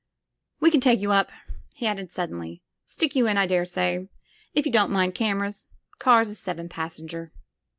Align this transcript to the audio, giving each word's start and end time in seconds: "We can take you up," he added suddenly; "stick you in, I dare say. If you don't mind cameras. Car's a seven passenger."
"We 0.59 0.71
can 0.71 0.81
take 0.81 0.99
you 0.99 1.11
up," 1.11 1.31
he 1.75 1.85
added 1.85 2.11
suddenly; 2.11 2.63
"stick 2.87 3.15
you 3.15 3.27
in, 3.27 3.37
I 3.37 3.45
dare 3.45 3.65
say. 3.65 4.09
If 4.55 4.65
you 4.65 4.71
don't 4.71 4.89
mind 4.89 5.13
cameras. 5.13 5.67
Car's 5.99 6.29
a 6.29 6.33
seven 6.33 6.67
passenger." 6.69 7.31